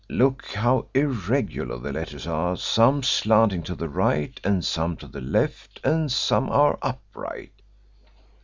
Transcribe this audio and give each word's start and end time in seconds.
Look 0.09 0.47
how 0.47 0.87
irregular 0.95 1.77
the 1.77 1.93
letters 1.93 2.25
are 2.25 2.57
some 2.57 3.03
slanting 3.03 3.61
to 3.61 3.75
the 3.75 3.87
right 3.87 4.39
and 4.43 4.65
some 4.65 4.97
to 4.97 5.05
the 5.07 5.21
left, 5.21 5.79
and 5.83 6.11
some 6.11 6.49
are 6.49 6.79
upright. 6.81 7.61